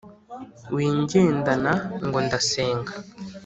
wingendana 0.75 1.73
ngo 2.05 2.17
ndasega. 2.25 2.93